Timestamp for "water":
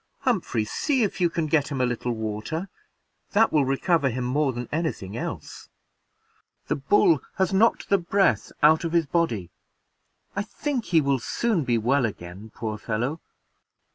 2.13-2.69